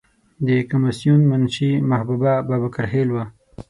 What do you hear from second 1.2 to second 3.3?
منشی محبوبه بابکر خیل وه.